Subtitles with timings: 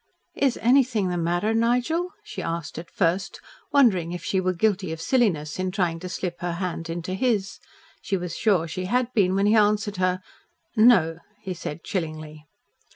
[0.35, 3.39] "Is anything the matter, Nigel?" she asked at first,
[3.71, 7.59] wondering if she were guilty of silliness in trying to slip her hand into his.
[8.01, 10.21] She was sure she had been when he answered her.
[10.75, 12.47] "No," he said chillingly.